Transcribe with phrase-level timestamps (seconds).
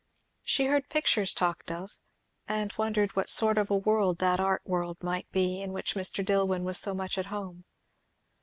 [0.41, 1.99] She heard pictures talked of,
[2.47, 6.25] and wondered what sort of a world that art world might be, in which Mr.
[6.25, 7.65] Dillwyn was so much at home.